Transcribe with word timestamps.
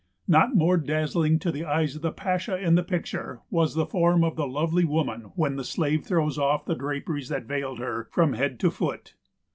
Not 0.27 0.55
more 0.55 0.77
dazzling 0.77 1.37
to 1.37 1.51
the 1.51 1.63
eyes 1.63 1.95
of 1.95 2.01
the 2.01 2.11
pasha 2.11 2.57
in 2.57 2.73
the 2.73 2.81
picture 2.81 3.41
was 3.51 3.75
the 3.75 3.85
form 3.85 4.23
of 4.23 4.35
the 4.35 4.47
lovely 4.47 4.83
woman 4.83 5.31
when 5.35 5.57
the 5.57 5.63
slave 5.63 6.05
throws 6.07 6.39
off 6.39 6.65
the 6.65 6.73
draperies 6.73 7.29
that 7.29 7.45
veiled 7.45 7.77
her 7.77 8.07
from 8.11 8.33
head 8.33 8.59
to 8.61 8.71
foot. 8.71 9.13